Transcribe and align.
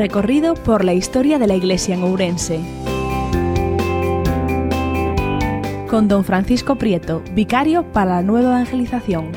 Recorrido 0.00 0.54
por 0.54 0.82
la 0.82 0.94
historia 0.94 1.38
de 1.38 1.46
la 1.46 1.54
Iglesia 1.54 1.94
en. 1.94 2.58
Con 5.90 6.08
don 6.08 6.24
Francisco 6.24 6.76
Prieto, 6.76 7.22
vicario 7.34 7.84
para 7.92 8.12
la 8.12 8.22
nueva 8.22 8.48
evangelización. 8.48 9.30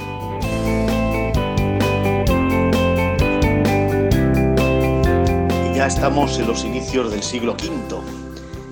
ya 5.76 5.86
estamos 5.86 6.40
en 6.40 6.48
los 6.48 6.64
inicios 6.64 7.12
del 7.12 7.24
siglo 7.24 7.58
V. 7.62 7.98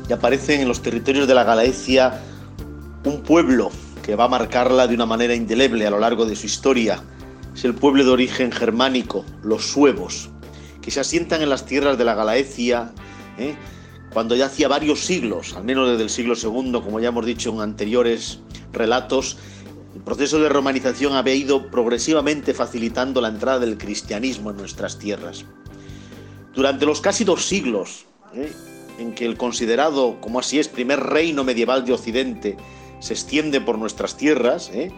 Y 0.07 0.13
aparecen 0.13 0.61
en 0.61 0.69
los 0.69 0.81
territorios 0.81 1.27
de 1.27 1.35
la 1.35 1.43
Galaecia 1.43 2.21
un 3.03 3.21
pueblo 3.21 3.69
que 4.01 4.15
va 4.15 4.23
a 4.23 4.29
marcarla 4.29 4.87
de 4.87 4.95
una 4.95 5.05
manera 5.05 5.35
indeleble 5.35 5.85
a 5.85 5.89
lo 5.89 5.99
largo 5.99 6.25
de 6.25 6.37
su 6.37 6.45
historia. 6.45 7.03
Es 7.53 7.65
el 7.65 7.75
pueblo 7.75 8.05
de 8.05 8.11
origen 8.11 8.53
germánico, 8.53 9.25
los 9.43 9.65
suevos, 9.65 10.29
que 10.81 10.91
se 10.91 10.99
asientan 10.99 11.41
en 11.41 11.49
las 11.49 11.65
tierras 11.65 11.97
de 11.97 12.05
la 12.05 12.15
Galaecia, 12.15 12.91
¿eh? 13.37 13.55
cuando 14.13 14.35
ya 14.35 14.47
hacía 14.47 14.67
varios 14.67 15.05
siglos, 15.05 15.55
al 15.55 15.63
menos 15.63 15.89
desde 15.89 16.03
el 16.03 16.09
siglo 16.09 16.33
II, 16.35 16.81
como 16.83 16.99
ya 16.99 17.09
hemos 17.09 17.25
dicho 17.25 17.51
en 17.51 17.61
anteriores 17.61 18.39
relatos, 18.73 19.37
el 19.95 20.01
proceso 20.01 20.39
de 20.39 20.49
romanización 20.49 21.13
había 21.13 21.35
ido 21.35 21.69
progresivamente 21.69 22.53
facilitando 22.53 23.21
la 23.21 23.29
entrada 23.29 23.59
del 23.59 23.77
cristianismo 23.77 24.51
en 24.51 24.57
nuestras 24.57 24.97
tierras. 24.97 25.45
Durante 26.53 26.85
los 26.85 26.99
casi 26.99 27.23
dos 27.23 27.45
siglos 27.45 28.05
¿eh? 28.33 28.51
en 28.99 29.13
que 29.13 29.25
el 29.25 29.37
considerado, 29.37 30.19
como 30.19 30.39
así 30.39 30.59
es, 30.59 30.67
primer 30.67 30.99
reino 30.99 31.43
medieval 31.43 31.85
de 31.85 31.93
Occidente 31.93 32.57
se 32.99 33.13
extiende 33.13 33.61
por 33.61 33.77
nuestras 33.77 34.15
tierras, 34.15 34.69
¿eh? 34.73 34.91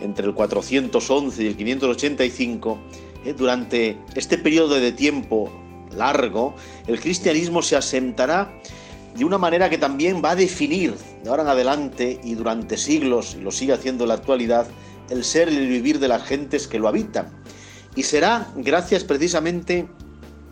entre 0.00 0.26
el 0.26 0.34
411 0.34 1.42
y 1.42 1.46
el 1.46 1.56
585, 1.56 2.72
¿eh? 2.72 3.07
Durante 3.36 3.98
este 4.14 4.38
periodo 4.38 4.80
de 4.80 4.92
tiempo 4.92 5.52
largo, 5.96 6.54
el 6.86 7.00
cristianismo 7.00 7.62
se 7.62 7.76
asentará 7.76 8.52
de 9.14 9.24
una 9.24 9.38
manera 9.38 9.68
que 9.68 9.78
también 9.78 10.22
va 10.24 10.30
a 10.30 10.36
definir 10.36 10.94
de 11.22 11.30
ahora 11.30 11.42
en 11.42 11.48
adelante 11.48 12.20
y 12.22 12.34
durante 12.34 12.76
siglos, 12.76 13.36
y 13.38 13.42
lo 13.42 13.50
sigue 13.50 13.72
haciendo 13.72 14.04
en 14.04 14.08
la 14.08 14.14
actualidad, 14.14 14.66
el 15.10 15.24
ser 15.24 15.52
y 15.52 15.56
el 15.56 15.68
vivir 15.68 15.98
de 15.98 16.08
las 16.08 16.22
gentes 16.22 16.68
que 16.68 16.78
lo 16.78 16.88
habitan. 16.88 17.42
Y 17.96 18.04
será 18.04 18.48
gracias 18.56 19.04
precisamente 19.04 19.88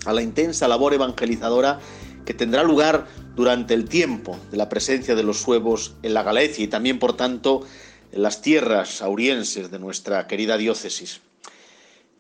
a 0.05 0.13
la 0.13 0.23
intensa 0.23 0.67
labor 0.67 0.95
evangelizadora 0.95 1.79
que 2.25 2.35
tendrá 2.35 2.65
lugar 2.65 3.07
durante 3.37 3.75
el 3.75 3.89
tiempo 3.89 4.37
de 4.51 4.57
la 4.57 4.69
presencia 4.69 5.15
de 5.15 5.23
los 5.23 5.39
suevos 5.41 5.95
en 6.03 6.15
la 6.15 6.25
Galicia 6.25 6.65
y 6.65 6.69
también, 6.69 6.99
por 6.99 7.17
tanto, 7.17 7.65
en 8.11 8.23
las 8.23 8.43
tierras 8.43 9.01
aurienses 9.01 9.71
de 9.71 9.79
nuestra 9.79 10.27
querida 10.27 10.57
diócesis. 10.57 11.21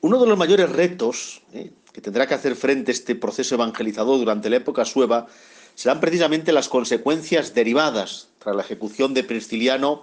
Uno 0.01 0.21
de 0.21 0.27
los 0.27 0.39
mayores 0.39 0.71
retos 0.71 1.43
eh, 1.53 1.73
que 1.93 2.01
tendrá 2.01 2.27
que 2.27 2.35
hacer 2.35 2.57
frente 2.57 2.93
este 2.93 3.15
proceso 3.15 3.55
evangelizador 3.55 4.19
durante 4.19 4.51
la 4.51 4.57
época 4.57 4.85
sueva 4.85 5.27
serán 5.75 6.01
precisamente 6.01 6.53
las 6.53 6.69
consecuencias 6.69 7.55
derivadas 7.55 8.29
tras 8.39 8.57
la 8.57 8.63
ejecución 8.63 9.15
de 9.15 9.25
Prisciliano 9.25 10.01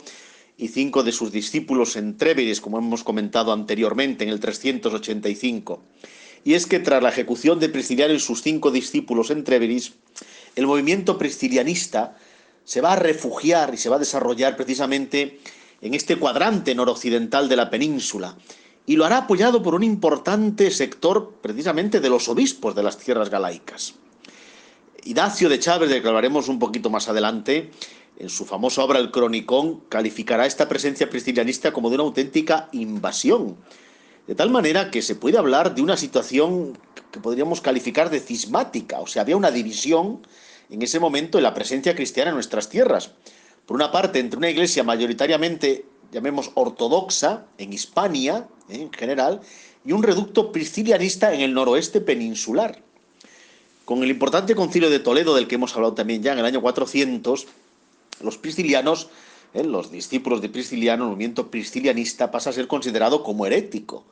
y 0.57 0.67
cinco 0.67 1.03
de 1.03 1.11
sus 1.11 1.31
discípulos 1.31 1.95
en 1.95 2.17
Tréveres, 2.17 2.61
como 2.61 2.77
hemos 2.77 3.03
comentado 3.03 3.51
anteriormente, 3.51 4.23
en 4.23 4.29
el 4.29 4.39
385. 4.39 5.81
Y 6.43 6.53
es 6.53 6.67
que 6.67 6.79
tras 6.79 7.01
la 7.01 7.09
ejecución 7.09 7.59
de 7.59 7.69
Prisciliano 7.69 8.13
y 8.13 8.19
sus 8.19 8.41
cinco 8.41 8.71
discípulos 8.71 9.31
en 9.31 9.43
Tréveris, 9.43 9.93
el 10.55 10.67
movimiento 10.67 11.17
priscilianista 11.17 12.17
se 12.63 12.81
va 12.81 12.93
a 12.93 12.97
refugiar 12.97 13.73
y 13.73 13.77
se 13.77 13.89
va 13.89 13.95
a 13.95 13.99
desarrollar 13.99 14.55
precisamente 14.55 15.39
en 15.81 15.93
este 15.93 16.17
cuadrante 16.17 16.75
noroccidental 16.75 17.49
de 17.49 17.55
la 17.55 17.69
península, 17.69 18.37
y 18.85 18.95
lo 18.95 19.05
hará 19.05 19.19
apoyado 19.19 19.63
por 19.63 19.75
un 19.75 19.83
importante 19.83 20.69
sector 20.71 21.35
precisamente 21.41 21.99
de 21.99 22.09
los 22.09 22.27
obispos 22.27 22.75
de 22.75 22.83
las 22.83 22.97
tierras 22.97 23.29
galaicas. 23.29 23.95
Idacio 25.05 25.49
de 25.49 25.59
Chávez, 25.59 25.89
del 25.89 26.01
que 26.01 26.07
hablaremos 26.07 26.47
un 26.47 26.59
poquito 26.59 26.89
más 26.89 27.09
adelante, 27.09 27.71
en 28.17 28.29
su 28.29 28.45
famosa 28.45 28.83
obra 28.83 28.99
El 28.99 29.11
Cronicón, 29.11 29.81
calificará 29.89 30.45
esta 30.45 30.69
presencia 30.69 31.09
priscilianista 31.09 31.73
como 31.73 31.89
de 31.89 31.95
una 31.95 32.03
auténtica 32.03 32.69
invasión 32.71 33.57
de 34.27 34.35
tal 34.35 34.49
manera 34.49 34.89
que 34.89 35.01
se 35.01 35.15
puede 35.15 35.37
hablar 35.37 35.75
de 35.75 35.81
una 35.81 35.97
situación 35.97 36.77
que 37.11 37.19
podríamos 37.19 37.61
calificar 37.61 38.09
de 38.09 38.19
cismática, 38.19 38.99
o 38.99 39.07
sea, 39.07 39.21
había 39.21 39.37
una 39.37 39.51
división 39.51 40.25
en 40.69 40.81
ese 40.81 40.99
momento 40.99 41.37
en 41.37 41.43
la 41.43 41.53
presencia 41.53 41.95
cristiana 41.95 42.29
en 42.29 42.35
nuestras 42.35 42.69
tierras. 42.69 43.11
Por 43.65 43.75
una 43.75 43.91
parte, 43.91 44.19
entre 44.19 44.37
una 44.37 44.49
iglesia 44.49 44.83
mayoritariamente, 44.83 45.85
llamemos 46.13 46.51
ortodoxa, 46.53 47.45
en 47.57 47.73
Hispania 47.73 48.47
¿eh? 48.69 48.81
en 48.81 48.93
general, 48.93 49.41
y 49.85 49.91
un 49.91 50.03
reducto 50.03 50.51
priscilianista 50.51 51.33
en 51.33 51.41
el 51.41 51.53
noroeste 51.53 51.99
peninsular. 51.99 52.79
Con 53.83 54.01
el 54.03 54.09
importante 54.09 54.55
concilio 54.55 54.89
de 54.89 54.99
Toledo, 54.99 55.35
del 55.35 55.47
que 55.47 55.55
hemos 55.55 55.75
hablado 55.75 55.93
también 55.93 56.23
ya 56.23 56.31
en 56.31 56.39
el 56.39 56.45
año 56.45 56.61
400, 56.61 57.47
los 58.21 58.37
priscilianos 58.37 59.09
¿eh? 59.53 59.63
los 59.63 59.91
discípulos 59.91 60.41
de 60.41 60.49
Prisciliano, 60.49 61.03
el 61.03 61.09
movimiento 61.11 61.49
priscilianista 61.49 62.31
pasa 62.31 62.49
a 62.49 62.53
ser 62.53 62.67
considerado 62.67 63.23
como 63.23 63.45
herético. 63.45 64.03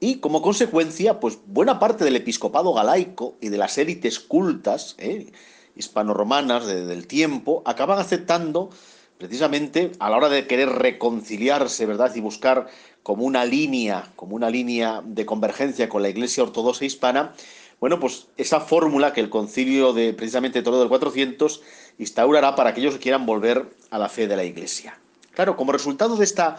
Y 0.00 0.16
como 0.16 0.40
consecuencia, 0.40 1.20
pues 1.20 1.38
buena 1.46 1.78
parte 1.78 2.04
del 2.04 2.16
episcopado 2.16 2.72
galaico 2.72 3.36
y 3.40 3.50
de 3.50 3.58
las 3.58 3.76
élites 3.76 4.18
cultas 4.18 4.94
¿eh? 4.98 5.30
hispano-romanas 5.76 6.66
del 6.66 7.06
tiempo 7.06 7.62
acaban 7.66 7.98
aceptando 7.98 8.70
precisamente 9.20 9.92
a 9.98 10.08
la 10.08 10.16
hora 10.16 10.30
de 10.30 10.46
querer 10.46 10.70
reconciliarse, 10.70 11.84
¿verdad? 11.84 12.12
Y 12.14 12.20
buscar 12.20 12.68
como 13.02 13.24
una 13.24 13.44
línea, 13.44 14.10
como 14.16 14.34
una 14.34 14.48
línea 14.48 15.02
de 15.04 15.26
convergencia 15.26 15.90
con 15.90 16.00
la 16.00 16.08
Iglesia 16.08 16.42
ortodoxa 16.42 16.86
hispana, 16.86 17.34
bueno, 17.80 18.00
pues 18.00 18.28
esa 18.38 18.60
fórmula 18.60 19.12
que 19.12 19.20
el 19.20 19.28
concilio 19.28 19.92
de 19.92 20.14
precisamente 20.14 20.62
Toledo 20.62 20.80
del 20.80 20.88
400 20.88 21.60
instaurará 21.98 22.56
para 22.56 22.70
aquellos 22.70 22.94
que 22.94 23.00
quieran 23.00 23.26
volver 23.26 23.66
a 23.90 23.98
la 23.98 24.08
fe 24.08 24.26
de 24.26 24.36
la 24.36 24.44
Iglesia. 24.44 24.98
Claro, 25.32 25.54
como 25.54 25.72
resultado 25.72 26.16
de 26.16 26.24
esta 26.24 26.56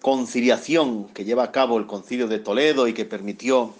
conciliación 0.00 1.08
que 1.08 1.24
lleva 1.24 1.42
a 1.42 1.52
cabo 1.52 1.78
el 1.78 1.86
concilio 1.86 2.28
de 2.28 2.38
Toledo 2.38 2.86
y 2.86 2.92
que 2.92 3.04
permitió 3.04 3.74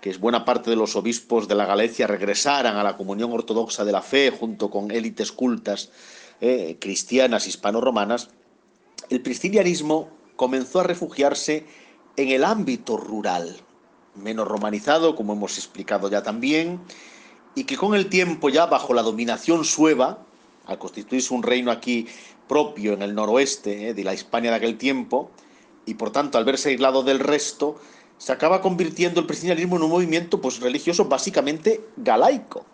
que 0.00 0.10
es 0.10 0.18
buena 0.18 0.44
parte 0.44 0.70
de 0.70 0.76
los 0.76 0.96
obispos 0.96 1.46
de 1.46 1.54
la 1.54 1.66
Galicia 1.66 2.08
regresaran 2.08 2.76
a 2.76 2.82
la 2.82 2.96
comunión 2.96 3.30
ortodoxa 3.32 3.84
de 3.84 3.92
la 3.92 4.02
fe 4.02 4.30
junto 4.30 4.70
con 4.70 4.90
élites 4.90 5.30
cultas 5.30 5.90
eh, 6.40 6.76
cristianas 6.80 7.46
hispano-romanas, 7.46 8.30
el 9.08 9.20
priscilianismo 9.22 10.08
comenzó 10.36 10.80
a 10.80 10.84
refugiarse 10.84 11.66
en 12.16 12.28
el 12.30 12.44
ámbito 12.44 12.96
rural, 12.96 13.56
menos 14.14 14.48
romanizado, 14.48 15.16
como 15.16 15.34
hemos 15.34 15.58
explicado 15.58 16.08
ya 16.10 16.22
también, 16.22 16.80
y 17.54 17.64
que 17.64 17.76
con 17.76 17.94
el 17.94 18.08
tiempo 18.08 18.48
ya 18.48 18.66
bajo 18.66 18.94
la 18.94 19.02
dominación 19.02 19.64
sueva, 19.64 20.24
al 20.66 20.78
constituirse 20.78 21.34
un 21.34 21.42
reino 21.42 21.70
aquí 21.70 22.06
propio 22.48 22.94
en 22.94 23.02
el 23.02 23.14
noroeste 23.14 23.88
eh, 23.88 23.94
de 23.94 24.04
la 24.04 24.14
Hispania 24.14 24.50
de 24.50 24.56
aquel 24.56 24.78
tiempo, 24.78 25.30
y 25.86 25.94
por 25.94 26.10
tanto 26.10 26.38
al 26.38 26.44
verse 26.44 26.70
aislado 26.70 27.02
del 27.02 27.18
resto, 27.18 27.80
se 28.18 28.32
acaba 28.32 28.60
convirtiendo 28.60 29.20
el 29.20 29.26
cristianismo 29.26 29.76
en 29.76 29.82
un 29.82 29.90
movimiento 29.90 30.40
pues, 30.40 30.60
religioso 30.60 31.06
básicamente 31.06 31.80
galaico, 31.96 32.64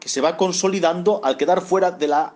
que 0.00 0.08
se 0.08 0.20
va 0.20 0.36
consolidando 0.36 1.20
al 1.24 1.36
quedar 1.36 1.60
fuera 1.60 1.90
de 1.90 2.08
la 2.08 2.34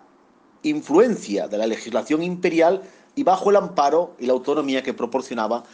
influencia 0.63 1.49
de 1.49 1.59
la 1.59 1.67
legislación 1.67 2.23
imperial 2.23 2.83
y 3.15 3.23
bajo 3.23 3.51
el 3.51 3.57
amparo 3.57 4.15
y 4.19 4.27
la 4.27 4.33
autonomía 4.33 4.83
que 4.83 4.95
proporcionaba 4.95 5.65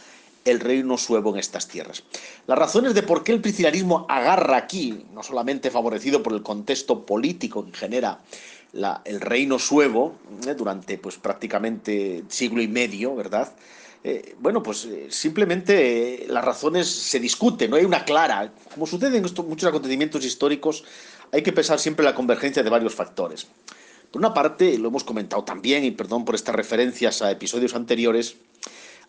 el 0.45 0.59
reino 0.59 0.97
suevo 0.97 1.31
en 1.33 1.39
estas 1.39 1.67
tierras. 1.67 2.03
Las 2.47 2.57
razones 2.57 2.93
de 2.93 3.03
por 3.03 3.23
qué 3.23 3.33
el 3.33 3.41
priscilianismo 3.41 4.05
agarra 4.09 4.57
aquí, 4.57 5.05
no 5.13 5.23
solamente 5.23 5.69
favorecido 5.69 6.23
por 6.23 6.33
el 6.33 6.41
contexto 6.41 7.05
político 7.05 7.65
que 7.65 7.77
genera 7.77 8.19
el 9.05 9.21
reino 9.21 9.59
suevo 9.59 10.15
eh, 10.45 10.53
durante 10.53 10.97
pues 10.97 11.17
prácticamente 11.17 12.23
siglo 12.29 12.61
y 12.61 12.67
medio, 12.67 13.15
¿verdad? 13.15 13.51
Eh, 14.03 14.35
bueno, 14.39 14.61
pues 14.61 14.85
eh, 14.85 15.07
simplemente 15.09 16.25
las 16.29 16.45
razones 16.45 16.87
se 16.87 17.19
discuten, 17.19 17.71
no 17.71 17.77
hay 17.77 17.85
una 17.85 18.05
clara. 18.05 18.51
Como 18.73 18.85
sucede 18.85 19.17
en 19.17 19.23
muchos 19.23 19.65
acontecimientos 19.65 20.23
históricos, 20.23 20.83
hay 21.31 21.41
que 21.41 21.51
pensar 21.51 21.79
siempre 21.79 22.05
la 22.05 22.15
convergencia 22.15 22.63
de 22.63 22.69
varios 22.69 22.93
factores. 22.93 23.47
Por 24.11 24.21
una 24.21 24.33
parte, 24.33 24.77
lo 24.77 24.87
hemos 24.89 25.03
comentado 25.03 25.43
también, 25.43 25.83
y 25.83 25.91
perdón 25.91 26.25
por 26.25 26.35
estas 26.35 26.55
referencias 26.55 27.21
a 27.21 27.31
episodios 27.31 27.75
anteriores, 27.75 28.37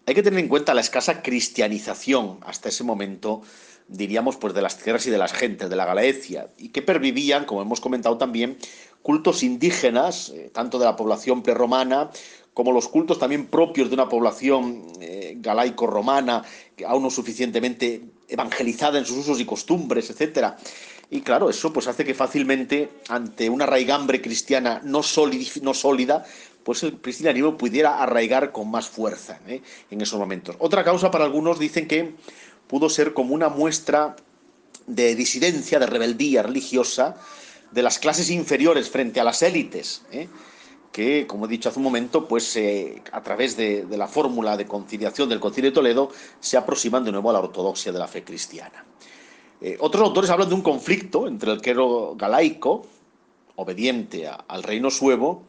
hay 0.06 0.14
que 0.14 0.22
tener 0.22 0.40
en 0.40 0.48
cuenta 0.48 0.74
la 0.74 0.80
escasa 0.80 1.22
cristianización 1.22 2.38
hasta 2.42 2.68
ese 2.68 2.82
momento, 2.84 3.42
diríamos, 3.88 4.36
pues 4.36 4.54
de 4.54 4.62
las 4.62 4.78
tierras 4.78 5.06
y 5.06 5.10
de 5.10 5.18
las 5.18 5.32
gentes 5.32 5.70
de 5.70 5.76
la 5.76 5.84
Galaecia, 5.84 6.48
y 6.58 6.70
que 6.70 6.82
pervivían, 6.82 7.44
como 7.44 7.62
hemos 7.62 7.80
comentado 7.80 8.18
también, 8.18 8.58
cultos 9.02 9.42
indígenas, 9.42 10.30
eh, 10.30 10.50
tanto 10.52 10.78
de 10.78 10.84
la 10.84 10.96
población 10.96 11.42
prerromana 11.42 12.10
como 12.58 12.72
los 12.72 12.88
cultos 12.88 13.20
también 13.20 13.46
propios 13.46 13.88
de 13.88 13.94
una 13.94 14.08
población 14.08 14.88
eh, 15.00 15.36
galaico-romana, 15.38 16.42
aún 16.84 17.04
no 17.04 17.08
suficientemente 17.08 18.02
evangelizada 18.26 18.98
en 18.98 19.04
sus 19.04 19.18
usos 19.18 19.38
y 19.38 19.44
costumbres, 19.44 20.10
etc. 20.10 20.54
Y 21.10 21.22
claro, 21.22 21.48
eso 21.48 21.72
pues 21.72 21.86
hace 21.86 22.04
que 22.04 22.14
fácilmente, 22.14 22.90
ante 23.08 23.48
una 23.48 23.66
raigambre 23.66 24.20
cristiana 24.20 24.80
no, 24.84 25.02
sólida, 25.02 26.24
pues 26.62 26.82
el 26.82 27.00
cristianismo 27.00 27.56
pudiera 27.56 28.02
arraigar 28.02 28.52
con 28.52 28.70
más 28.70 28.88
fuerza 28.88 29.40
¿eh? 29.46 29.62
en 29.90 30.00
esos 30.00 30.18
momentos. 30.18 30.56
Otra 30.58 30.84
causa 30.84 31.10
para 31.10 31.24
algunos 31.24 31.58
dicen 31.58 31.88
que 31.88 32.14
pudo 32.66 32.90
ser 32.90 33.14
como 33.14 33.34
una 33.34 33.48
muestra 33.48 34.16
de 34.86 35.14
disidencia, 35.14 35.78
de 35.78 35.86
rebeldía 35.86 36.42
religiosa 36.42 37.16
de 37.70 37.82
las 37.82 37.98
clases 37.98 38.30
inferiores 38.30 38.90
frente 38.90 39.20
a 39.20 39.24
las 39.24 39.42
élites, 39.42 40.02
¿eh? 40.12 40.28
que, 40.92 41.26
como 41.26 41.46
he 41.46 41.48
dicho 41.48 41.68
hace 41.68 41.78
un 41.78 41.84
momento, 41.84 42.26
pues 42.26 42.56
eh, 42.56 43.02
a 43.12 43.22
través 43.22 43.56
de, 43.56 43.86
la 43.90 44.08
fórmula 44.08 44.56
de 44.56 44.66
conciliación 44.66 45.28
del 45.28 45.40
Concilio 45.40 45.70
de 45.70 45.74
Toledo 45.74 46.10
se 46.40 46.56
aproximan 46.56 47.04
de 47.04 47.12
nuevo 47.12 47.30
a 47.30 47.34
la 47.34 47.40
ortodoxia 47.40 47.92
de 47.92 47.98
la 47.98 48.08
fe 48.08 48.24
cristiana. 48.24 48.84
Eh, 49.60 49.76
otros 49.80 50.02
autores 50.02 50.30
hablan 50.30 50.48
de 50.48 50.54
un 50.54 50.62
conflicto 50.62 51.26
entre 51.26 51.52
el 51.52 51.60
clero 51.60 52.14
galaico, 52.16 52.86
obediente 53.56 54.28
al 54.28 54.62
reino 54.62 54.90
suevo, 54.90 55.42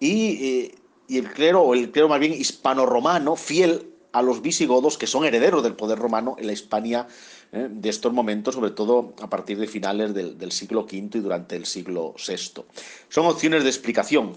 y, 0.00 0.72
y 1.08 1.18
el 1.18 1.30
clero, 1.32 1.62
o 1.62 1.74
el 1.74 1.90
clero 1.90 2.08
más 2.08 2.20
bien 2.20 2.32
hispano-romano, 2.32 3.36
fiel 3.36 3.92
a 4.16 4.22
los 4.22 4.40
visigodos, 4.40 4.96
que 4.96 5.06
son 5.06 5.26
herederos 5.26 5.62
del 5.62 5.74
poder 5.74 5.98
romano 5.98 6.36
en 6.38 6.46
la 6.46 6.54
Hispania 6.54 7.06
¿eh? 7.52 7.68
de 7.70 7.88
estos 7.90 8.14
momentos, 8.14 8.54
sobre 8.54 8.70
todo 8.70 9.12
a 9.20 9.28
partir 9.28 9.58
de 9.58 9.66
finales 9.66 10.14
del, 10.14 10.52
siglo 10.52 10.84
V 10.84 11.18
y 11.18 11.20
durante 11.20 11.54
el 11.54 11.66
siglo 11.66 12.14
VI. 12.16 12.64
Son 13.10 13.26
opciones 13.26 13.62
de 13.62 13.68
explicación. 13.68 14.32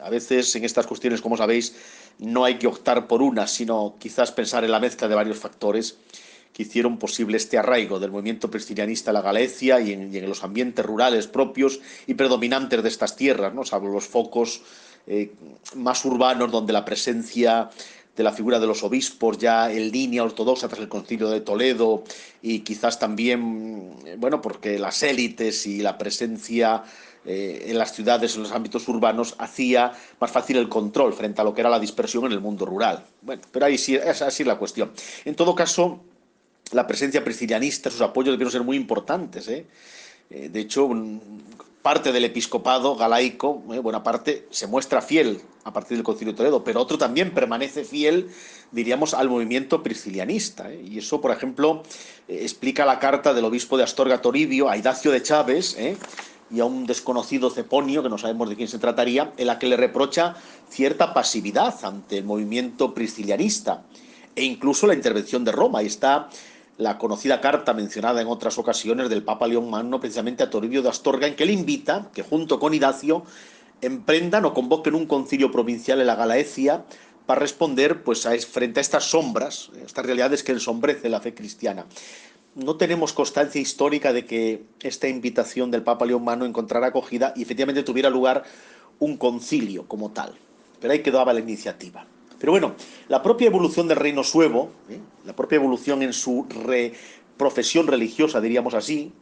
A 0.00 0.08
veces 0.08 0.56
en 0.56 0.64
estas 0.64 0.86
cuestiones, 0.86 1.20
como 1.20 1.36
sabéis, 1.36 1.76
no 2.18 2.44
hay 2.44 2.58
que 2.58 2.66
optar 2.66 3.06
por 3.06 3.20
una, 3.20 3.46
sino 3.46 3.96
quizás 3.98 4.32
pensar 4.32 4.64
en 4.64 4.72
la 4.72 4.80
mezcla 4.80 5.08
de 5.08 5.14
varios 5.14 5.36
factores 5.36 5.98
hicieron 6.58 6.98
posible 6.98 7.36
este 7.36 7.56
arraigo 7.56 7.98
del 7.98 8.10
movimiento 8.10 8.50
priscilianista 8.50 9.10
a 9.10 9.14
la 9.14 9.22
Galicia 9.22 9.80
y 9.80 9.92
en, 9.92 10.28
los 10.28 10.44
ambientes 10.44 10.84
rurales 10.84 11.26
propios 11.26 11.80
y 12.06 12.14
predominantes 12.14 12.82
de 12.82 12.88
estas 12.88 13.16
tierras, 13.16 13.54
¿no? 13.54 13.64
salvo 13.64 13.88
los 13.88 14.06
focos 14.06 14.62
eh, 15.06 15.32
más 15.76 16.04
urbanos 16.04 16.50
donde 16.50 16.72
la 16.72 16.84
presencia 16.84 17.70
de 18.18 18.24
la 18.24 18.32
figura 18.32 18.58
de 18.58 18.66
los 18.66 18.82
obispos 18.82 19.38
ya 19.38 19.70
en 19.70 19.92
línea 19.92 20.24
ortodoxa 20.24 20.66
tras 20.66 20.80
el 20.80 20.88
concilio 20.88 21.30
de 21.30 21.40
Toledo 21.40 22.02
y 22.42 22.60
quizás 22.60 22.98
también, 22.98 23.94
bueno, 24.18 24.42
porque 24.42 24.76
las 24.78 25.04
élites 25.04 25.66
y 25.66 25.78
la 25.78 25.96
presencia 25.96 26.82
eh, 27.24 27.66
en 27.68 27.78
las 27.78 27.92
ciudades, 27.92 28.34
en 28.34 28.42
los 28.42 28.52
ámbitos 28.52 28.88
urbanos, 28.88 29.36
hacía 29.38 29.92
más 30.18 30.32
fácil 30.32 30.56
el 30.56 30.68
control 30.68 31.12
frente 31.12 31.40
a 31.40 31.44
lo 31.44 31.54
que 31.54 31.60
era 31.60 31.70
la 31.70 31.78
dispersión 31.78 32.24
en 32.26 32.32
el 32.32 32.40
mundo 32.40 32.66
rural. 32.66 33.04
Bueno, 33.22 33.42
pero 33.52 33.66
ahí 33.66 33.78
sí, 33.78 33.94
es 33.94 34.46
la 34.46 34.58
cuestión. 34.58 34.90
En 35.24 35.36
todo 35.36 35.54
caso, 35.54 36.00
la 36.72 36.86
presencia 36.86 37.24
priscilianista, 37.24 37.90
sus 37.90 38.00
apoyos 38.00 38.32
debieron 38.32 38.52
ser 38.52 38.62
muy 38.62 38.76
importantes. 38.76 39.48
¿eh? 39.48 39.66
Eh, 40.30 40.48
de 40.48 40.60
hecho, 40.60 40.88
parte 41.82 42.12
del 42.12 42.24
episcopado 42.24 42.96
galaico, 42.96 43.62
eh, 43.72 43.78
buena 43.78 44.02
parte, 44.02 44.46
se 44.50 44.66
muestra 44.66 45.00
fiel 45.00 45.40
a 45.64 45.72
partir 45.72 45.96
del 45.96 46.04
Concilio 46.04 46.32
de 46.32 46.36
Toledo, 46.36 46.64
pero 46.64 46.80
otro 46.80 46.98
también 46.98 47.32
permanece 47.32 47.84
fiel, 47.84 48.28
diríamos, 48.72 49.14
al 49.14 49.28
movimiento 49.28 49.82
priscilianista. 49.82 50.72
Y 50.72 50.98
eso, 50.98 51.20
por 51.20 51.30
ejemplo, 51.30 51.82
explica 52.26 52.84
la 52.84 52.98
carta 52.98 53.34
del 53.34 53.44
obispo 53.44 53.76
de 53.76 53.84
Astorga 53.84 54.20
Toribio 54.20 54.68
a 54.68 54.76
Idacio 54.76 55.10
de 55.10 55.22
Chávez 55.22 55.76
y 56.50 56.60
a 56.60 56.64
un 56.64 56.86
desconocido 56.86 57.50
Ceponio, 57.50 58.02
que 58.02 58.08
no 58.08 58.16
sabemos 58.16 58.48
de 58.48 58.56
quién 58.56 58.68
se 58.68 58.78
trataría, 58.78 59.32
en 59.36 59.46
la 59.46 59.58
que 59.58 59.66
le 59.66 59.76
reprocha 59.76 60.36
cierta 60.70 61.12
pasividad 61.12 61.74
ante 61.84 62.18
el 62.18 62.24
movimiento 62.24 62.94
priscilianista 62.94 63.84
e 64.38 64.44
incluso 64.44 64.86
la 64.86 64.94
intervención 64.94 65.44
de 65.44 65.52
Roma. 65.52 65.82
Y 65.82 65.86
está 65.86 66.28
la 66.78 66.96
conocida 66.96 67.40
carta 67.40 67.74
mencionada 67.74 68.22
en 68.22 68.28
otras 68.28 68.56
ocasiones 68.56 69.10
del 69.10 69.24
Papa 69.24 69.48
León 69.48 69.68
Magno, 69.68 70.00
precisamente 70.00 70.44
a 70.44 70.50
Toribio 70.50 70.80
de 70.80 70.88
Astorga, 70.88 71.26
en 71.26 71.34
que 71.34 71.44
le 71.44 71.52
invita 71.52 72.08
que 72.14 72.22
junto 72.22 72.60
con 72.60 72.72
Idacio 72.72 73.24
emprendan 73.80 74.44
o 74.44 74.54
convoquen 74.54 74.94
un 74.94 75.06
concilio 75.06 75.50
provincial 75.50 76.00
en 76.00 76.06
la 76.06 76.14
Galaecia 76.14 76.84
para 77.26 77.40
responder 77.40 78.04
pues, 78.04 78.26
a, 78.26 78.38
frente 78.38 78.78
a 78.78 78.82
estas 78.82 79.04
sombras, 79.04 79.70
estas 79.84 80.06
realidades 80.06 80.42
que 80.44 80.52
ensombrece 80.52 81.08
la 81.08 81.20
fe 81.20 81.34
cristiana. 81.34 81.84
No 82.54 82.76
tenemos 82.76 83.12
constancia 83.12 83.60
histórica 83.60 84.12
de 84.12 84.24
que 84.24 84.64
esta 84.80 85.08
invitación 85.08 85.70
del 85.70 85.82
Papa 85.82 86.06
León 86.06 86.24
Magno 86.24 86.46
encontrara 86.46 86.86
acogida 86.86 87.32
y 87.36 87.42
efectivamente 87.42 87.82
tuviera 87.82 88.08
lugar 88.08 88.44
un 89.00 89.16
concilio 89.16 89.86
como 89.86 90.10
tal. 90.10 90.34
Pero 90.80 90.92
ahí 90.92 91.02
quedaba 91.02 91.32
la 91.32 91.40
iniciativa. 91.40 92.06
Pero 92.38 92.52
bueno, 92.52 92.74
la 93.08 93.22
propia 93.22 93.48
evolución 93.48 93.88
del 93.88 93.98
reino 93.98 94.22
suevo, 94.22 94.70
¿eh? 94.88 94.98
la 95.24 95.34
propia 95.34 95.56
evolución 95.56 96.02
en 96.02 96.12
su 96.12 96.46
profesión 97.36 97.86
religiosa, 97.86 98.40
diríamos 98.40 98.74
así, 98.74 99.12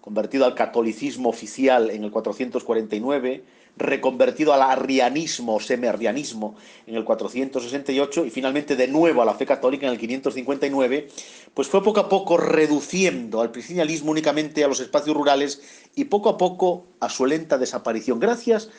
convertido 0.00 0.44
al 0.44 0.54
catolicismo 0.54 1.28
oficial 1.28 1.90
en 1.90 2.04
el 2.04 2.10
449, 2.10 3.44
reconvertido 3.76 4.52
al 4.52 4.62
arrianismo 4.62 5.56
o 5.56 5.60
semi-arrianismo 5.60 6.54
en 6.86 6.94
el 6.94 7.04
468 7.04 8.26
y 8.26 8.30
finalmente 8.30 8.76
de 8.76 8.86
nuevo 8.86 9.22
a 9.22 9.24
la 9.24 9.34
fe 9.34 9.46
católica 9.46 9.86
en 9.86 9.92
el 9.92 9.98
559, 9.98 11.08
pues 11.54 11.68
fue 11.68 11.82
poco 11.82 12.00
a 12.00 12.08
poco 12.08 12.36
reduciendo 12.36 13.40
al 13.40 13.50
cristianismo 13.50 14.10
únicamente 14.10 14.62
a 14.62 14.68
los 14.68 14.80
espacios 14.80 15.16
rurales 15.16 15.62
y 15.94 16.04
poco 16.04 16.28
a 16.28 16.38
poco 16.38 16.86
a 17.00 17.08
su 17.08 17.26
lenta 17.26 17.58
desaparición, 17.58 18.20
gracias 18.20 18.70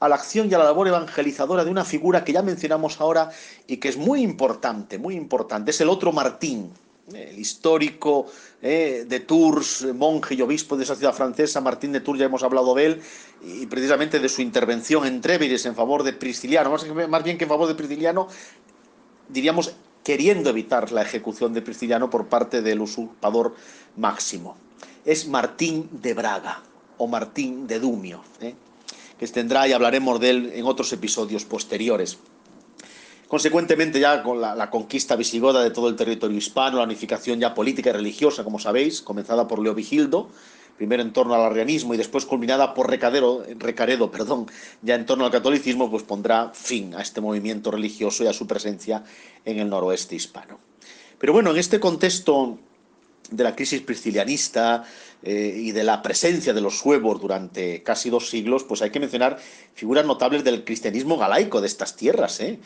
la 0.00 0.14
acción 0.14 0.50
y 0.50 0.54
a 0.54 0.58
la 0.58 0.64
labor 0.64 0.88
evangelizadora 0.88 1.64
de 1.64 1.70
una 1.70 1.84
figura 1.84 2.24
que 2.24 2.32
ya 2.32 2.42
mencionamos 2.42 3.00
ahora 3.00 3.30
y 3.66 3.78
que 3.78 3.88
es 3.88 3.96
muy 3.96 4.22
importante, 4.22 4.98
muy 4.98 5.14
importante. 5.14 5.70
Es 5.70 5.80
el 5.80 5.88
otro 5.88 6.12
Martín, 6.12 6.70
el 7.14 7.38
histórico 7.38 8.26
eh, 8.60 9.04
de 9.08 9.20
Tours, 9.20 9.86
monje 9.94 10.34
y 10.34 10.42
obispo 10.42 10.76
de 10.76 10.84
esa 10.84 10.96
ciudad 10.96 11.14
francesa, 11.14 11.60
Martín 11.60 11.92
de 11.92 12.00
Tours, 12.00 12.18
ya 12.18 12.26
hemos 12.26 12.42
hablado 12.42 12.74
de 12.74 12.86
él, 12.86 13.02
y 13.42 13.66
precisamente 13.66 14.18
de 14.18 14.28
su 14.28 14.42
intervención 14.42 15.06
en 15.06 15.20
Tréveres 15.20 15.66
en 15.66 15.74
favor 15.74 16.02
de 16.02 16.12
Prisciliano, 16.12 16.74
más, 17.08 17.24
bien 17.24 17.38
que 17.38 17.44
en 17.44 17.50
favor 17.50 17.68
de 17.68 17.74
Prisciliano, 17.74 18.28
diríamos 19.28 19.74
queriendo 20.02 20.50
evitar 20.50 20.92
la 20.92 21.02
ejecución 21.02 21.52
de 21.52 21.62
Prisciliano 21.62 22.10
por 22.10 22.26
parte 22.26 22.62
del 22.62 22.80
usurpador 22.80 23.54
Máximo. 23.96 24.56
Es 25.04 25.26
Martín 25.26 25.88
de 25.92 26.14
Braga 26.14 26.62
o 26.98 27.06
Martín 27.06 27.66
de 27.66 27.80
Dumio. 27.80 28.22
¿eh? 28.40 28.54
Que 29.18 29.26
tendrá 29.28 29.66
y 29.66 29.72
hablaremos 29.72 30.20
de 30.20 30.30
él 30.30 30.52
en 30.54 30.66
otros 30.66 30.92
episodios 30.92 31.44
posteriores. 31.44 32.18
Consecuentemente, 33.28 33.98
ya 33.98 34.22
con 34.22 34.40
la, 34.40 34.70
conquista 34.70 35.16
visigoda 35.16 35.62
de 35.62 35.70
todo 35.70 35.88
el 35.88 35.96
territorio 35.96 36.38
hispano, 36.38 36.78
la 36.78 36.84
unificación 36.84 37.40
ya 37.40 37.54
política 37.54 37.90
y 37.90 37.94
religiosa, 37.94 38.44
como 38.44 38.60
sabéis, 38.60 39.02
comenzada 39.02 39.48
por 39.48 39.58
Leovigildo, 39.58 40.30
primero 40.76 41.02
en 41.02 41.12
torno 41.12 41.34
al 41.34 41.40
arrianismo 41.40 41.94
y 41.94 41.96
después 41.96 42.24
culminada 42.24 42.72
por 42.72 42.88
Recadero, 42.88 43.42
Recaredo, 43.58 44.12
perdón, 44.12 44.46
ya 44.82 44.94
en 44.94 45.06
torno 45.06 45.24
al 45.24 45.32
catolicismo, 45.32 45.90
pues 45.90 46.04
pondrá 46.04 46.52
fin 46.54 46.94
a 46.94 47.02
este 47.02 47.20
movimiento 47.20 47.72
religioso 47.72 48.22
y 48.22 48.28
a 48.28 48.32
su 48.32 48.46
presencia 48.46 49.02
en 49.44 49.58
el 49.58 49.68
noroeste 49.68 50.14
hispano. 50.14 50.60
Pero 51.18 51.32
bueno, 51.32 51.50
en 51.50 51.56
este 51.56 51.80
contexto 51.80 52.58
de 53.30 53.44
la 53.44 53.54
crisis 53.54 53.80
priscilianista 53.80 54.84
eh, 55.22 55.54
y 55.56 55.72
de 55.72 55.84
la 55.84 56.02
presencia 56.02 56.52
de 56.52 56.60
los 56.60 56.78
suevos 56.78 57.20
durante 57.20 57.82
casi 57.82 58.10
dos 58.10 58.28
siglos, 58.28 58.64
pues 58.64 58.82
hay 58.82 58.90
que 58.90 59.00
mencionar 59.00 59.38
figuras 59.74 60.06
notables 60.06 60.44
del 60.44 60.64
cristianismo 60.64 61.16
galaico 61.18 61.60
de 61.60 61.66
estas 61.66 61.96
tierras. 61.96 62.40
¿eh? 62.40 62.58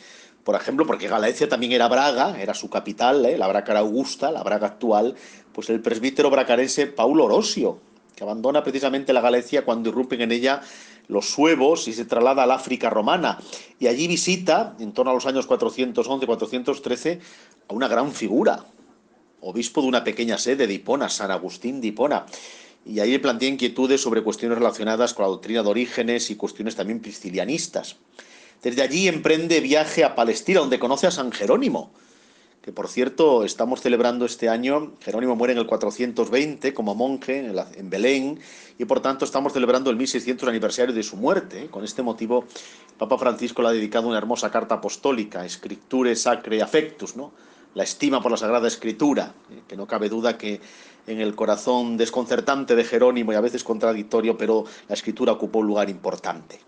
Por 0.43 0.55
ejemplo, 0.55 0.85
porque 0.85 1.07
Galaecia 1.07 1.47
también 1.47 1.71
era 1.71 1.87
Braga, 1.87 2.39
era 2.39 2.53
su 2.53 2.69
capital, 2.69 3.25
¿eh? 3.25 3.37
la 3.37 3.47
Braga 3.47 3.71
era 3.71 3.79
augusta, 3.79 4.31
la 4.31 4.43
Braga 4.43 4.67
actual, 4.67 5.15
pues 5.53 5.69
el 5.69 5.81
presbítero 5.81 6.29
bracarense 6.29 6.87
Paulo 6.87 7.25
Orosio, 7.25 7.79
que 8.15 8.23
abandona 8.23 8.63
precisamente 8.63 9.13
la 9.13 9.21
Galicia 9.21 9.63
cuando 9.65 9.89
irrumpen 9.89 10.21
en 10.21 10.31
ella 10.31 10.61
los 11.07 11.29
suevos 11.29 11.87
y 11.87 11.93
se 11.93 12.05
traslada 12.05 12.43
al 12.43 12.51
África 12.51 12.89
romana. 12.89 13.39
Y 13.79 13.87
allí 13.87 14.07
visita, 14.07 14.75
en 14.79 14.93
torno 14.93 15.11
a 15.11 15.13
los 15.13 15.25
años 15.25 15.47
411-413, 15.47 17.19
a 17.67 17.73
una 17.73 17.87
gran 17.87 18.11
figura, 18.11 18.65
obispo 19.41 19.81
de 19.81 19.87
una 19.87 20.03
pequeña 20.03 20.37
sede 20.37 20.67
de 20.67 20.73
Hipona, 20.73 21.09
San 21.09 21.31
Agustín 21.31 21.81
de 21.81 21.87
Hipona. 21.87 22.25
Y 22.85 22.99
ahí 22.99 23.17
plantea 23.17 23.49
inquietudes 23.49 24.01
sobre 24.01 24.23
cuestiones 24.23 24.57
relacionadas 24.57 25.13
con 25.13 25.23
la 25.23 25.29
doctrina 25.29 25.61
de 25.61 25.69
orígenes 25.69 26.31
y 26.31 26.35
cuestiones 26.35 26.75
también 26.75 26.99
priscilianistas. 26.99 27.97
Desde 28.63 28.81
allí 28.81 29.07
emprende 29.07 29.59
viaje 29.59 30.03
a 30.03 30.15
Palestina, 30.15 30.59
donde 30.59 30.79
conoce 30.79 31.07
a 31.07 31.11
San 31.11 31.31
Jerónimo, 31.31 31.91
que 32.61 32.71
por 32.71 32.87
cierto 32.87 33.43
estamos 33.43 33.81
celebrando 33.81 34.25
este 34.25 34.49
año. 34.49 34.93
Jerónimo 35.01 35.35
muere 35.35 35.53
en 35.53 35.59
el 35.59 35.65
420 35.65 36.73
como 36.73 36.93
monje 36.93 37.51
en 37.75 37.89
Belén 37.89 38.39
y 38.77 38.85
por 38.85 39.01
tanto 39.01 39.25
estamos 39.25 39.53
celebrando 39.53 39.89
el 39.89 39.95
1600 39.95 40.47
aniversario 40.47 40.93
de 40.93 41.01
su 41.01 41.17
muerte. 41.17 41.67
Con 41.71 41.83
este 41.83 42.03
motivo, 42.03 42.45
Papa 42.99 43.17
Francisco 43.17 43.63
le 43.63 43.69
ha 43.69 43.71
dedicado 43.71 44.07
una 44.07 44.19
hermosa 44.19 44.51
carta 44.51 44.75
apostólica, 44.75 45.47
Scripture 45.49 46.15
Sacre 46.15 46.61
Affectus, 46.61 47.15
¿no? 47.15 47.31
La 47.73 47.83
estima 47.83 48.21
por 48.21 48.31
la 48.31 48.37
Sagrada 48.37 48.67
Escritura, 48.67 49.33
eh, 49.49 49.61
que 49.67 49.77
no 49.77 49.87
cabe 49.87 50.09
duda 50.09 50.37
que 50.37 50.61
en 51.07 51.19
el 51.19 51.35
corazón 51.35 51.97
desconcertante 51.97 52.75
de 52.75 52.83
Jerónimo 52.83 53.33
y 53.33 53.35
a 53.35 53.41
veces 53.41 53.63
contradictorio, 53.63 54.37
pero 54.37 54.65
la 54.87 54.93
Escritura 54.93 55.31
ocupó 55.31 55.59
un 55.59 55.67
lugar 55.67 55.89
importante. 55.89 56.59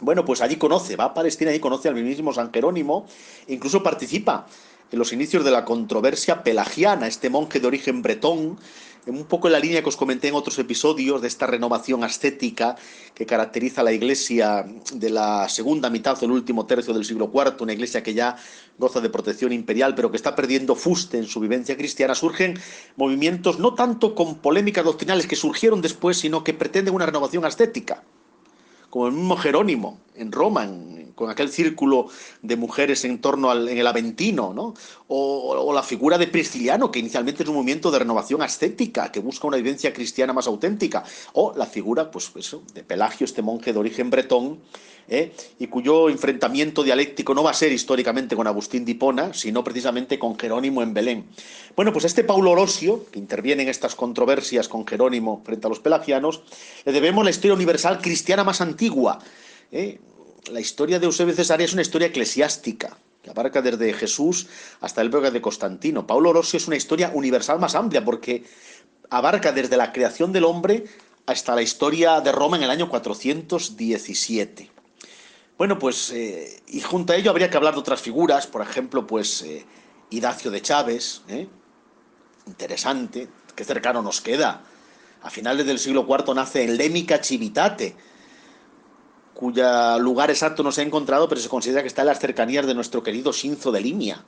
Bueno, 0.00 0.24
pues 0.24 0.40
allí 0.40 0.56
conoce, 0.56 0.94
va 0.94 1.06
a 1.06 1.14
Palestina 1.14 1.52
y 1.52 1.58
conoce 1.58 1.88
al 1.88 1.96
mismo 1.96 2.32
San 2.32 2.52
Jerónimo, 2.52 3.06
incluso 3.48 3.82
participa 3.82 4.46
en 4.90 4.98
los 4.98 5.12
inicios 5.12 5.44
de 5.44 5.50
la 5.50 5.64
controversia 5.64 6.42
pelagiana, 6.42 7.06
este 7.06 7.30
monje 7.30 7.60
de 7.60 7.66
origen 7.66 8.02
bretón, 8.02 8.58
un 9.06 9.24
poco 9.24 9.48
en 9.48 9.52
la 9.52 9.58
línea 9.58 9.82
que 9.82 9.88
os 9.88 9.96
comenté 9.96 10.28
en 10.28 10.34
otros 10.34 10.58
episodios 10.58 11.22
de 11.22 11.28
esta 11.28 11.46
renovación 11.46 12.04
ascética 12.04 12.76
que 13.14 13.26
caracteriza 13.26 13.80
a 13.80 13.84
la 13.84 13.92
iglesia 13.92 14.66
de 14.92 15.10
la 15.10 15.48
segunda 15.48 15.88
mitad 15.88 16.20
o 16.20 16.24
el 16.24 16.32
último 16.32 16.66
tercio 16.66 16.92
del 16.92 17.04
siglo 17.04 17.30
IV, 17.32 17.56
una 17.60 17.72
iglesia 17.72 18.02
que 18.02 18.14
ya 18.14 18.36
goza 18.76 19.00
de 19.00 19.08
protección 19.08 19.52
imperial, 19.52 19.94
pero 19.94 20.10
que 20.10 20.16
está 20.16 20.34
perdiendo 20.36 20.74
fuste 20.74 21.18
en 21.18 21.26
su 21.26 21.40
vivencia 21.40 21.76
cristiana, 21.76 22.14
surgen 22.14 22.58
movimientos 22.96 23.58
no 23.58 23.74
tanto 23.74 24.14
con 24.14 24.36
polémicas 24.36 24.84
doctrinales 24.84 25.26
que 25.26 25.36
surgieron 25.36 25.80
después, 25.80 26.18
sino 26.18 26.44
que 26.44 26.54
pretenden 26.54 26.94
una 26.94 27.06
renovación 27.06 27.44
ascética 27.44 28.02
como 28.90 29.06
el 29.06 29.12
mismo 29.12 29.36
Jerónimo 29.36 30.00
en 30.14 30.32
Roma, 30.32 30.64
con 31.18 31.30
aquel 31.30 31.48
círculo 31.48 32.06
de 32.42 32.54
mujeres 32.54 33.04
en 33.04 33.20
torno 33.20 33.50
al 33.50 33.68
en 33.68 33.76
el 33.76 33.86
Aventino, 33.88 34.54
¿no? 34.54 34.74
O, 35.08 35.72
la 35.74 35.82
figura 35.82 36.16
de 36.16 36.28
Prisciliano, 36.28 36.92
que 36.92 37.00
inicialmente 37.00 37.42
es 37.42 37.48
un 37.48 37.56
movimiento 37.56 37.90
de 37.90 37.98
renovación 37.98 38.40
ascética, 38.40 39.10
que 39.10 39.18
busca 39.18 39.48
una 39.48 39.56
vivencia 39.56 39.92
cristiana 39.92 40.32
más 40.32 40.46
auténtica, 40.46 41.02
o 41.32 41.54
la 41.56 41.66
figura, 41.66 42.08
pues 42.08 42.30
eso, 42.36 42.62
de 42.72 42.84
Pelagio, 42.84 43.24
este 43.24 43.42
monje 43.42 43.72
de 43.72 43.80
origen 43.80 44.10
bretón, 44.10 44.60
¿eh? 45.08 45.32
y 45.58 45.66
cuyo 45.66 46.08
enfrentamiento 46.08 46.84
dialéctico 46.84 47.34
no 47.34 47.42
va 47.42 47.50
a 47.50 47.54
ser 47.54 47.72
históricamente 47.72 48.36
con 48.36 48.46
Agustín 48.46 48.84
de 48.84 48.92
Hipona, 48.92 49.34
sino 49.34 49.64
precisamente 49.64 50.20
con 50.20 50.38
Jerónimo 50.38 50.82
en 50.82 50.94
Belén. 50.94 51.24
Bueno, 51.74 51.92
pues 51.92 52.04
este 52.04 52.22
Paulo 52.22 52.52
Orosio, 52.52 53.06
que 53.10 53.18
interviene 53.18 53.64
en 53.64 53.70
estas 53.70 53.96
controversias 53.96 54.68
con 54.68 54.86
Jerónimo 54.86 55.42
frente 55.44 55.66
a 55.66 55.70
los 55.70 55.80
pelagianos, 55.80 56.42
le 56.84 56.92
debemos 56.92 57.24
la 57.24 57.30
historia 57.30 57.54
universal 57.54 58.00
cristiana 58.00 58.44
más 58.44 58.60
antigua. 58.60 59.18
¿eh? 59.72 59.98
La 60.50 60.60
historia 60.60 60.98
de 60.98 61.06
Eusebio 61.06 61.34
Cesarea 61.34 61.64
es 61.66 61.72
una 61.72 61.82
historia 61.82 62.08
eclesiástica, 62.08 62.96
que 63.22 63.30
abarca 63.30 63.60
desde 63.60 63.92
Jesús 63.92 64.46
hasta 64.80 65.00
el 65.02 65.08
época 65.08 65.30
de 65.30 65.40
Constantino. 65.40 66.06
Paulo 66.06 66.30
Orosio 66.30 66.56
es 66.56 66.66
una 66.66 66.76
historia 66.76 67.10
universal 67.12 67.58
más 67.58 67.74
amplia 67.74 68.04
porque 68.04 68.44
abarca 69.10 69.52
desde 69.52 69.76
la 69.76 69.92
creación 69.92 70.32
del 70.32 70.44
hombre 70.44 70.84
hasta 71.26 71.54
la 71.54 71.62
historia 71.62 72.20
de 72.20 72.32
Roma 72.32 72.56
en 72.56 72.62
el 72.62 72.70
año 72.70 72.88
417. 72.88 74.70
Bueno, 75.58 75.78
pues, 75.78 76.10
eh, 76.12 76.62
y 76.68 76.80
junto 76.80 77.12
a 77.12 77.16
ello 77.16 77.30
habría 77.30 77.50
que 77.50 77.56
hablar 77.56 77.74
de 77.74 77.80
otras 77.80 78.00
figuras, 78.00 78.46
por 78.46 78.62
ejemplo, 78.62 79.06
pues, 79.06 79.42
eh, 79.42 79.66
Idacio 80.10 80.50
de 80.50 80.62
Chávez, 80.62 81.22
¿eh? 81.28 81.48
interesante, 82.46 83.28
qué 83.54 83.64
cercano 83.64 84.00
nos 84.00 84.20
queda. 84.20 84.64
A 85.22 85.30
finales 85.30 85.66
del 85.66 85.78
siglo 85.78 86.06
IV 86.08 86.34
nace 86.34 86.62
en 86.62 86.76
Lémica 86.76 87.22
Civitate, 87.22 87.96
cuya 89.38 89.96
lugar 89.98 90.30
exacto 90.30 90.64
no 90.64 90.72
se 90.72 90.80
ha 90.80 90.84
encontrado, 90.84 91.28
pero 91.28 91.40
se 91.40 91.48
considera 91.48 91.82
que 91.82 91.86
está 91.86 92.02
en 92.02 92.08
las 92.08 92.18
cercanías 92.18 92.66
de 92.66 92.74
nuestro 92.74 93.04
querido 93.04 93.32
Sinzo 93.32 93.70
de 93.70 93.80
Limia. 93.80 94.24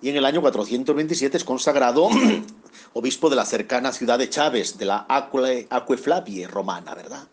Y 0.00 0.10
en 0.10 0.16
el 0.16 0.24
año 0.24 0.40
427 0.40 1.38
es 1.38 1.42
consagrado 1.42 2.08
obispo 2.92 3.30
de 3.30 3.34
la 3.34 3.44
cercana 3.44 3.90
ciudad 3.90 4.16
de 4.16 4.30
Chávez, 4.30 4.78
de 4.78 4.84
la 4.84 5.06
Aque, 5.08 5.96
Flavie 5.96 6.46
romana, 6.46 6.94
¿verdad? 6.94 7.26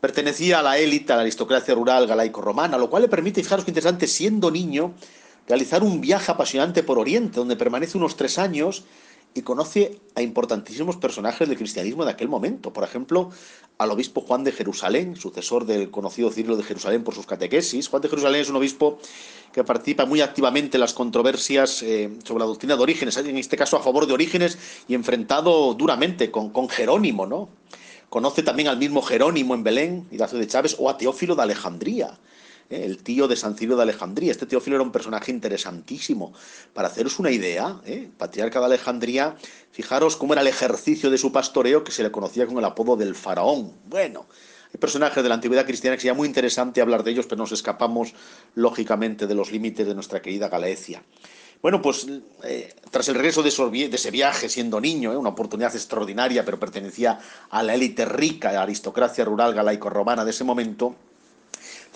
Pertenecía 0.00 0.60
a 0.60 0.62
la 0.62 0.78
élite, 0.78 1.12
a 1.12 1.16
la 1.16 1.22
aristocracia 1.22 1.74
rural 1.74 2.06
galaico-romana, 2.06 2.78
lo 2.78 2.88
cual 2.88 3.02
le 3.02 3.08
permite, 3.08 3.42
fijaros 3.42 3.66
qué 3.66 3.72
interesante, 3.72 4.06
siendo 4.06 4.50
niño, 4.50 4.94
realizar 5.46 5.82
un 5.82 6.00
viaje 6.00 6.32
apasionante 6.32 6.82
por 6.82 6.98
Oriente, 6.98 7.40
donde 7.40 7.56
permanece 7.56 7.98
unos 7.98 8.16
tres 8.16 8.38
años 8.38 8.84
y 9.36 9.42
conoce 9.42 10.00
a 10.14 10.22
importantísimos 10.22 10.96
personajes 10.96 11.46
del 11.46 11.58
cristianismo 11.58 12.04
de 12.04 12.12
aquel 12.12 12.28
momento. 12.28 12.72
Por 12.72 12.84
ejemplo, 12.84 13.30
al 13.76 13.90
obispo 13.90 14.22
Juan 14.22 14.44
de 14.44 14.52
Jerusalén, 14.52 15.14
sucesor 15.14 15.66
del 15.66 15.90
conocido 15.90 16.30
Cirilo 16.30 16.56
de 16.56 16.62
Jerusalén 16.62 17.04
por 17.04 17.14
sus 17.14 17.26
catequesis. 17.26 17.88
Juan 17.88 18.00
de 18.00 18.08
Jerusalén 18.08 18.40
es 18.40 18.48
un 18.48 18.56
obispo 18.56 18.98
que 19.52 19.62
participa 19.62 20.06
muy 20.06 20.22
activamente 20.22 20.78
en 20.78 20.80
las 20.80 20.94
controversias 20.94 21.82
eh, 21.82 22.10
sobre 22.24 22.40
la 22.40 22.46
doctrina 22.46 22.76
de 22.76 22.82
Orígenes, 22.82 23.16
en 23.18 23.36
este 23.36 23.56
caso 23.56 23.76
a 23.76 23.82
favor 23.82 24.06
de 24.06 24.14
Orígenes 24.14 24.58
y 24.88 24.94
enfrentado 24.94 25.74
duramente 25.74 26.30
con, 26.30 26.50
con 26.50 26.68
Jerónimo, 26.68 27.26
¿no? 27.26 27.50
Conoce 28.08 28.42
también 28.42 28.68
al 28.68 28.78
mismo 28.78 29.02
Jerónimo 29.02 29.54
en 29.54 29.64
Belén, 29.64 30.08
Ignacio 30.10 30.38
de 30.38 30.46
Chávez, 30.46 30.76
o 30.78 30.88
a 30.88 30.96
Teófilo 30.96 31.34
de 31.34 31.42
Alejandría, 31.42 32.18
el 32.70 33.02
tío 33.02 33.28
de 33.28 33.36
San 33.36 33.56
Cirilo 33.56 33.76
de 33.76 33.82
Alejandría. 33.82 34.32
Este 34.32 34.46
Teófilo 34.46 34.76
era 34.76 34.82
un 34.82 34.92
personaje 34.92 35.30
interesantísimo. 35.30 36.32
Para 36.72 36.88
haceros 36.88 37.18
una 37.18 37.30
idea, 37.30 37.80
¿eh? 37.84 38.08
patriarca 38.16 38.60
de 38.60 38.66
Alejandría, 38.66 39.36
fijaros 39.72 40.16
cómo 40.16 40.32
era 40.32 40.42
el 40.42 40.48
ejercicio 40.48 41.10
de 41.10 41.18
su 41.18 41.32
pastoreo 41.32 41.84
que 41.84 41.92
se 41.92 42.02
le 42.02 42.10
conocía 42.10 42.46
con 42.46 42.58
el 42.58 42.64
apodo 42.64 42.96
del 42.96 43.14
faraón. 43.14 43.72
Bueno, 43.86 44.26
hay 44.72 44.80
personajes 44.80 45.22
de 45.22 45.28
la 45.28 45.36
antigüedad 45.36 45.64
cristiana 45.64 45.96
que 45.96 46.02
sería 46.02 46.14
muy 46.14 46.26
interesante 46.26 46.80
hablar 46.80 47.04
de 47.04 47.12
ellos, 47.12 47.26
pero 47.26 47.38
nos 47.38 47.52
escapamos 47.52 48.14
lógicamente 48.54 49.26
de 49.26 49.34
los 49.34 49.52
límites 49.52 49.86
de 49.86 49.94
nuestra 49.94 50.20
querida 50.20 50.48
Galaecia. 50.48 51.02
Bueno, 51.62 51.80
pues 51.80 52.06
eh, 52.44 52.74
tras 52.90 53.08
el 53.08 53.14
regreso 53.14 53.42
de, 53.42 53.48
ese 53.48 54.10
viaje 54.10 54.48
siendo 54.48 54.80
niño, 54.80 55.12
eh, 55.12 55.16
una 55.16 55.30
oportunidad 55.30 55.74
extraordinaria, 55.74 56.44
pero 56.44 56.60
pertenecía 56.60 57.18
a 57.50 57.62
la 57.62 57.74
élite 57.74 58.04
rica, 58.04 58.50
a 58.50 58.52
la 58.52 58.62
aristocracia 58.62 59.24
rural 59.24 59.54
galaico-romana 59.54 60.24
de 60.24 60.30
ese 60.30 60.44
momento, 60.44 60.94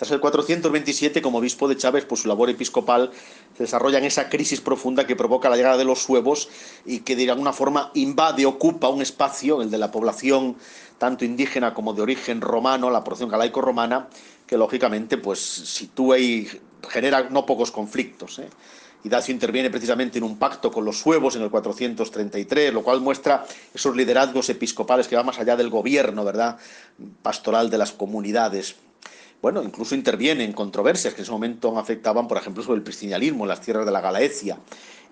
tras 0.01 0.09
el 0.09 0.19
427, 0.19 1.21
como 1.21 1.37
obispo 1.37 1.67
de 1.67 1.77
Chávez, 1.77 2.05
pues 2.05 2.21
su 2.21 2.27
labor 2.27 2.49
episcopal 2.49 3.11
se 3.55 3.61
desarrolla 3.65 3.99
en 3.99 4.05
esa 4.05 4.29
crisis 4.29 4.59
profunda 4.59 5.05
que 5.05 5.15
provoca 5.15 5.47
la 5.47 5.55
llegada 5.55 5.77
de 5.77 5.83
los 5.83 6.01
suevos 6.01 6.49
y 6.87 7.01
que 7.01 7.15
de 7.15 7.29
alguna 7.29 7.53
forma 7.53 7.91
invade, 7.93 8.47
ocupa 8.47 8.89
un 8.89 9.03
espacio, 9.03 9.61
el 9.61 9.69
de 9.69 9.77
la 9.77 9.91
población 9.91 10.55
tanto 10.97 11.23
indígena 11.23 11.75
como 11.75 11.93
de 11.93 12.01
origen 12.01 12.41
romano, 12.41 12.89
la 12.89 13.03
población 13.03 13.29
galaico-romana, 13.29 14.07
que 14.47 14.57
lógicamente 14.57 15.19
pues 15.19 15.39
sitúa 15.39 16.17
y 16.17 16.49
genera 16.89 17.29
no 17.29 17.45
pocos 17.45 17.69
conflictos. 17.69 18.39
¿eh? 18.39 18.49
Dacio 19.03 19.31
interviene 19.31 19.69
precisamente 19.69 20.17
en 20.17 20.23
un 20.23 20.39
pacto 20.39 20.71
con 20.71 20.83
los 20.83 20.97
suevos 20.97 21.35
en 21.35 21.43
el 21.43 21.51
433, 21.51 22.73
lo 22.73 22.81
cual 22.81 23.01
muestra 23.01 23.45
esos 23.71 23.95
liderazgos 23.95 24.49
episcopales 24.49 25.07
que 25.07 25.15
van 25.15 25.27
más 25.27 25.37
allá 25.37 25.55
del 25.55 25.69
gobierno, 25.69 26.25
¿verdad? 26.25 26.57
Pastoral 27.21 27.69
de 27.69 27.77
las 27.77 27.91
comunidades. 27.91 28.77
Bueno, 29.41 29.63
incluso 29.63 29.95
interviene 29.95 30.43
en 30.43 30.53
controversias 30.53 31.15
que 31.15 31.21
en 31.21 31.23
ese 31.23 31.31
momento 31.31 31.75
afectaban, 31.77 32.27
por 32.27 32.37
ejemplo, 32.37 32.61
sobre 32.61 32.77
el 32.77 32.83
priscilianismo 32.83 33.43
en 33.43 33.49
las 33.49 33.61
tierras 33.61 33.85
de 33.85 33.91
la 33.91 33.99
Galaecia. 33.99 34.59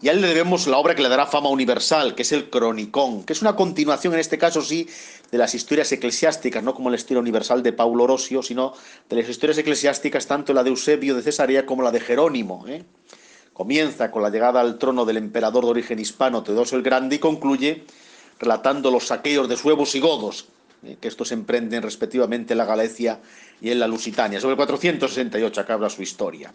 Y 0.02 0.08
a 0.08 0.12
él 0.12 0.22
le 0.22 0.28
debemos 0.28 0.68
la 0.68 0.78
obra 0.78 0.94
que 0.94 1.02
le 1.02 1.10
dará 1.10 1.26
fama 1.26 1.50
universal, 1.50 2.14
que 2.14 2.22
es 2.22 2.32
el 2.32 2.50
Cronicón, 2.50 3.24
que 3.24 3.34
es 3.34 3.42
una 3.42 3.56
continuación, 3.56 4.14
en 4.14 4.20
este 4.20 4.38
caso 4.38 4.62
sí, 4.62 4.88
de 5.32 5.38
las 5.40 5.56
historias 5.56 5.92
eclesiásticas, 5.92 6.64
no 6.64 6.76
como 6.76 6.90
el 6.90 6.96
estilo 6.96 7.20
universal 7.20 7.64
de 7.64 7.74
Paulo 7.74 8.04
Orosio, 8.04 8.44
sino 8.44 8.74
de 9.10 9.16
las 9.16 9.28
historias 9.28 9.58
eclesiásticas, 9.58 10.28
tanto 10.28 10.54
la 10.54 10.64
de 10.64 10.70
Eusebio 10.70 11.16
de 11.16 11.24
Cesarea 11.24 11.66
como 11.66 11.82
la 11.82 11.92
de 11.92 12.00
Jerónimo. 12.00 12.66
¿eh? 12.68 12.86
Comienza 13.52 14.12
con 14.12 14.22
la 14.22 14.30
llegada 14.30 14.62
al 14.62 14.78
trono 14.78 15.06
del 15.06 15.18
emperador 15.18 15.66
de 15.66 15.72
origen 15.72 16.00
hispano 16.00 16.44
Teodosio 16.44 16.78
el 16.78 16.84
Grande 16.84 17.16
y 17.16 17.20
concluye 17.20 17.84
relatando 18.40 18.92
los 18.92 19.08
saqueos 19.08 19.50
de 19.50 19.58
suevos 19.58 19.96
y 19.96 20.00
godos 20.00 20.48
que 21.00 21.08
estos 21.08 21.32
emprenden 21.32 21.82
respectivamente 21.82 22.54
en 22.54 22.58
la 22.58 22.66
Galicia 22.66 23.20
y 23.62 23.72
en 23.72 23.80
la 23.80 23.88
Lusitania. 23.88 24.40
Sobre 24.40 24.54
el 24.54 24.58
468 24.58 25.62
acaba 25.62 25.90
su 25.90 26.02
historia. 26.02 26.54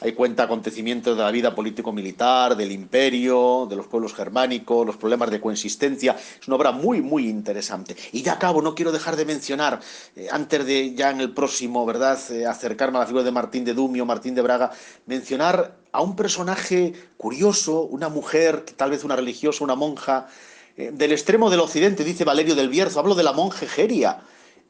Ahí 0.00 0.12
cuenta 0.12 0.42
acontecimientos 0.42 1.16
de 1.16 1.22
la 1.22 1.30
vida 1.30 1.54
político-militar, 1.54 2.56
del 2.56 2.72
imperio, 2.72 3.66
de 3.68 3.76
los 3.76 3.86
pueblos 3.86 4.12
germánicos, 4.12 4.86
los 4.86 4.96
problemas 4.96 5.30
de 5.30 5.40
coexistencia. 5.40 6.16
Es 6.40 6.46
una 6.46 6.56
obra 6.56 6.72
muy, 6.72 7.00
muy 7.00 7.28
interesante. 7.28 7.96
Y 8.12 8.22
ya 8.22 8.34
acabo, 8.34 8.60
no 8.60 8.74
quiero 8.74 8.92
dejar 8.92 9.16
de 9.16 9.24
mencionar, 9.24 9.80
eh, 10.16 10.28
antes 10.30 10.66
de 10.66 10.94
ya 10.94 11.10
en 11.10 11.20
el 11.20 11.32
próximo, 11.32 11.86
¿verdad?, 11.86 12.18
eh, 12.30 12.44
acercarme 12.44 12.98
a 12.98 13.00
la 13.00 13.06
figura 13.06 13.24
de 13.24 13.32
Martín 13.32 13.64
de 13.64 13.72
Dumio, 13.72 14.04
Martín 14.04 14.34
de 14.34 14.42
Braga, 14.42 14.72
mencionar 15.06 15.76
a 15.92 16.02
un 16.02 16.16
personaje 16.16 16.92
curioso, 17.16 17.82
una 17.82 18.08
mujer, 18.08 18.64
tal 18.76 18.90
vez 18.90 19.04
una 19.04 19.16
religiosa, 19.16 19.64
una 19.64 19.76
monja, 19.76 20.26
eh, 20.26 20.53
del 20.76 21.12
extremo 21.12 21.50
del 21.50 21.60
occidente, 21.60 22.04
dice 22.04 22.24
Valerio 22.24 22.54
del 22.54 22.68
Bierzo, 22.68 22.98
hablo 22.98 23.14
de 23.14 23.22
la 23.22 23.32
monje 23.32 23.66
Geria. 23.66 24.20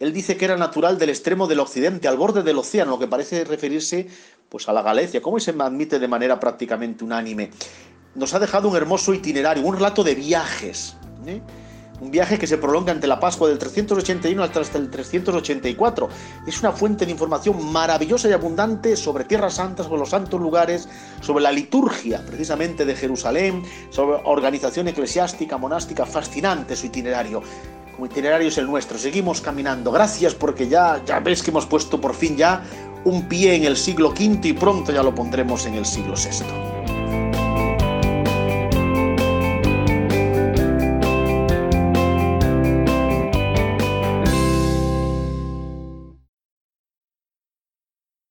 Él 0.00 0.12
dice 0.12 0.36
que 0.36 0.44
era 0.44 0.56
natural 0.56 0.98
del 0.98 1.10
extremo 1.10 1.46
del 1.46 1.60
occidente, 1.60 2.08
al 2.08 2.16
borde 2.16 2.42
del 2.42 2.58
océano, 2.58 2.92
lo 2.92 2.98
que 2.98 3.06
parece 3.06 3.44
referirse 3.44 4.08
pues, 4.48 4.68
a 4.68 4.72
la 4.72 4.82
Galicia, 4.82 5.22
como 5.22 5.38
se 5.40 5.52
admite 5.52 5.98
de 5.98 6.08
manera 6.08 6.38
prácticamente 6.38 7.04
unánime. 7.04 7.50
Nos 8.14 8.34
ha 8.34 8.38
dejado 8.38 8.68
un 8.68 8.76
hermoso 8.76 9.14
itinerario, 9.14 9.64
un 9.64 9.76
relato 9.76 10.04
de 10.04 10.14
viajes. 10.14 10.96
¿eh? 11.26 11.40
Un 12.00 12.10
viaje 12.10 12.38
que 12.38 12.46
se 12.46 12.58
prolonga 12.58 12.92
entre 12.92 13.08
la 13.08 13.20
Pascua 13.20 13.48
del 13.48 13.58
381 13.58 14.42
hasta 14.42 14.78
el 14.78 14.90
384. 14.90 16.08
Es 16.46 16.60
una 16.60 16.72
fuente 16.72 17.06
de 17.06 17.12
información 17.12 17.72
maravillosa 17.72 18.28
y 18.28 18.32
abundante 18.32 18.96
sobre 18.96 19.24
Tierras 19.24 19.54
Santas, 19.54 19.86
sobre 19.86 20.00
los 20.00 20.10
santos 20.10 20.40
lugares, 20.40 20.88
sobre 21.20 21.42
la 21.42 21.52
liturgia 21.52 22.24
precisamente 22.26 22.84
de 22.84 22.94
Jerusalén, 22.94 23.62
sobre 23.90 24.20
organización 24.24 24.88
eclesiástica, 24.88 25.56
monástica, 25.56 26.04
fascinante 26.04 26.76
su 26.76 26.86
itinerario. 26.86 27.42
Como 27.94 28.06
itinerario 28.06 28.48
es 28.48 28.58
el 28.58 28.66
nuestro, 28.66 28.98
seguimos 28.98 29.40
caminando. 29.40 29.92
Gracias 29.92 30.34
porque 30.34 30.68
ya, 30.68 31.00
ya 31.04 31.20
ves 31.20 31.42
que 31.42 31.50
hemos 31.50 31.66
puesto 31.66 32.00
por 32.00 32.14
fin 32.14 32.36
ya 32.36 32.64
un 33.04 33.28
pie 33.28 33.54
en 33.54 33.64
el 33.64 33.76
siglo 33.76 34.10
V 34.10 34.40
y 34.42 34.52
pronto 34.52 34.90
ya 34.90 35.02
lo 35.02 35.14
pondremos 35.14 35.66
en 35.66 35.74
el 35.74 35.84
siglo 35.84 36.14
VI. 36.14 36.73